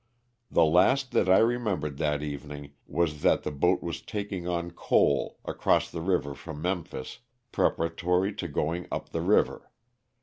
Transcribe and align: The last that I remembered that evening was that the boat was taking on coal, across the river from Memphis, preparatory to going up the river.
The 0.49 0.65
last 0.65 1.11
that 1.11 1.29
I 1.29 1.37
remembered 1.37 1.99
that 1.99 2.23
evening 2.23 2.73
was 2.87 3.21
that 3.21 3.43
the 3.43 3.51
boat 3.51 3.83
was 3.83 4.01
taking 4.01 4.47
on 4.47 4.71
coal, 4.71 5.37
across 5.45 5.91
the 5.91 6.01
river 6.01 6.33
from 6.33 6.59
Memphis, 6.59 7.19
preparatory 7.51 8.33
to 8.33 8.47
going 8.47 8.87
up 8.91 9.09
the 9.09 9.21
river. 9.21 9.69